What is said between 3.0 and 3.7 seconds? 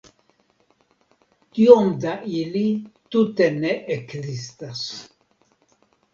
tute